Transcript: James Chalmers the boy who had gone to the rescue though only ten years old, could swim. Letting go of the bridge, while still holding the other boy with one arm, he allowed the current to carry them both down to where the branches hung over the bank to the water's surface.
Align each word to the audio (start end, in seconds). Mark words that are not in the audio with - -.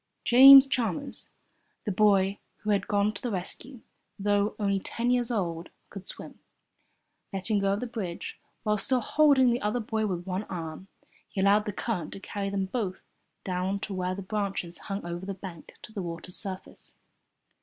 James 0.25 0.65
Chalmers 0.65 1.29
the 1.85 1.91
boy 1.91 2.39
who 2.63 2.71
had 2.71 2.87
gone 2.87 3.13
to 3.13 3.21
the 3.21 3.29
rescue 3.29 3.81
though 4.17 4.55
only 4.57 4.79
ten 4.79 5.11
years 5.11 5.29
old, 5.29 5.69
could 5.91 6.07
swim. 6.07 6.39
Letting 7.31 7.59
go 7.59 7.73
of 7.73 7.81
the 7.81 7.85
bridge, 7.85 8.39
while 8.63 8.79
still 8.79 8.99
holding 9.01 9.45
the 9.49 9.61
other 9.61 9.79
boy 9.79 10.07
with 10.07 10.25
one 10.25 10.45
arm, 10.45 10.87
he 11.29 11.39
allowed 11.39 11.65
the 11.65 11.71
current 11.71 12.13
to 12.13 12.19
carry 12.19 12.49
them 12.49 12.65
both 12.65 13.03
down 13.45 13.79
to 13.81 13.93
where 13.93 14.15
the 14.15 14.23
branches 14.23 14.79
hung 14.89 15.05
over 15.05 15.23
the 15.27 15.35
bank 15.35 15.73
to 15.83 15.93
the 15.93 16.01
water's 16.01 16.35
surface. 16.35 16.95